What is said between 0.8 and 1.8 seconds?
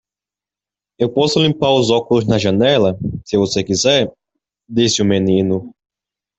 "Eu posso limpar